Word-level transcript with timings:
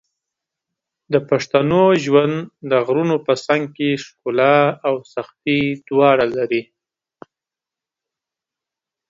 د 1.13 1.15
پښتنو 1.29 1.83
ژوند 2.03 2.35
د 2.71 2.71
غرونو 2.85 3.15
په 3.25 3.33
څنګ 3.45 3.63
کې 3.75 3.89
ښکلا 4.05 4.57
او 4.87 4.95
سختۍ 5.13 5.61
دواړه 5.89 6.25
لري. 6.37 6.61